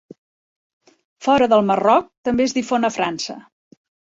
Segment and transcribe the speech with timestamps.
[1.27, 3.37] Fora del Marroc també es difon a França.